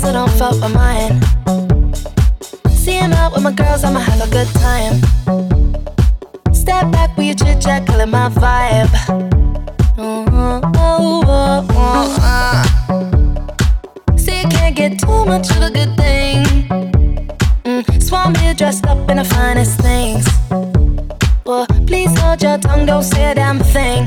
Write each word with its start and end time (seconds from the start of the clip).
place, 0.00 0.12
so 0.12 0.12
don't 0.12 0.30
fuck 0.38 0.52
with 0.60 0.74
mine. 0.74 1.20
Seeing 2.70 3.12
out 3.12 3.32
with 3.32 3.42
my 3.42 3.52
girls, 3.52 3.84
I'ma 3.84 4.00
have 4.00 4.20
a 4.20 4.30
good 4.30 4.48
time. 4.54 5.00
Step 6.52 6.90
back 6.90 7.16
with 7.16 7.26
your 7.26 7.34
chit 7.36 7.60
chat, 7.60 7.86
killing 7.86 8.10
my 8.10 8.28
vibe. 8.28 8.88
Mm-hmm. 9.96 10.40
See, 14.16 14.40
you 14.40 14.48
can't 14.48 14.76
get 14.76 14.98
too 14.98 15.24
much 15.24 15.50
of 15.50 15.62
a 15.62 15.70
good 15.70 15.96
thing. 15.96 16.44
Mm, 17.64 18.02
so 18.02 18.16
here 18.40 18.54
dressed 18.54 18.86
up 18.86 19.10
in 19.10 19.16
the 19.18 19.24
finest 19.24 19.80
things. 19.80 20.26
Well, 21.44 21.66
please 21.86 22.18
hold 22.20 22.42
your 22.42 22.58
tongue, 22.58 22.86
don't 22.86 23.02
say 23.02 23.30
a 23.32 23.34
damn 23.34 23.58
thing. 23.58 24.06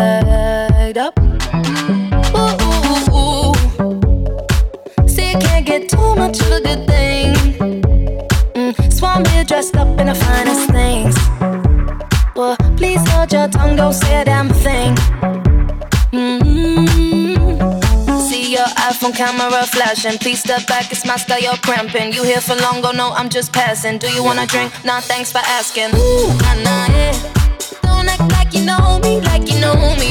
don't 13.75 13.93
say 13.93 14.21
a 14.21 14.25
damn 14.25 14.49
thing. 14.49 14.95
Mm-hmm. 16.11 18.19
See 18.19 18.51
your 18.53 18.65
iPhone 18.89 19.15
camera 19.15 19.63
flashing. 19.65 20.17
Please 20.19 20.39
step 20.39 20.65
back, 20.67 20.91
it's 20.91 21.05
my 21.05 21.15
style, 21.17 21.39
you're 21.39 21.57
cramping. 21.57 22.13
You 22.13 22.23
here 22.23 22.41
for 22.41 22.55
long, 22.55 22.81
go 22.81 22.91
no, 22.91 23.11
I'm 23.11 23.29
just 23.29 23.51
passing. 23.53 23.97
Do 23.97 24.07
you 24.11 24.23
wanna 24.23 24.45
drink? 24.47 24.71
Nah, 24.83 24.99
thanks 25.01 25.31
for 25.31 25.39
asking. 25.39 25.93
Ooh, 25.95 26.27
nah, 26.43 26.53
nah, 26.63 26.87
yeah. 26.93 27.13
Don't 27.83 28.07
act 28.09 28.31
like 28.31 28.53
you 28.53 28.65
know 28.65 28.99
me, 28.99 29.21
like 29.21 29.49
you 29.51 29.59
know 29.59 29.75
me, 29.97 30.10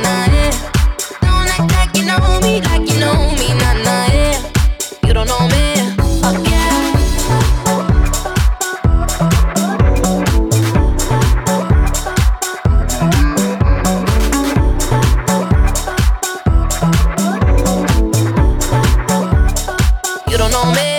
You 20.31 20.37
don't 20.37 20.49
know 20.49 20.71
me. 20.71 20.90